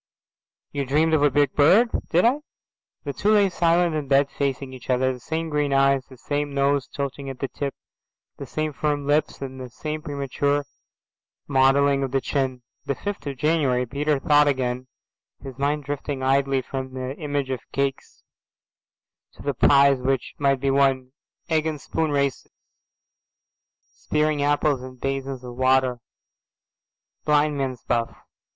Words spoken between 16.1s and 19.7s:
idly from the image of cakes to the